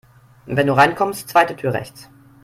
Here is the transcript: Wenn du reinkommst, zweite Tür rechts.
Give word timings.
Wenn 0.47 0.65
du 0.65 0.73
reinkommst, 0.75 1.29
zweite 1.29 1.55
Tür 1.55 1.73
rechts. 1.75 2.09